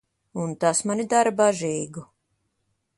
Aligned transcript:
Un 0.43 0.55
tas 0.63 0.81
mani 0.91 1.05
dara 1.13 1.35
bažīgu. 1.43 2.07